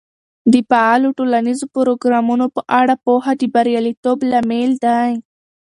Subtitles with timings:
[0.51, 5.11] د فعالو ټولنیزو پروګرامونو په اړه پوهه د بریالیتوب لامل دی.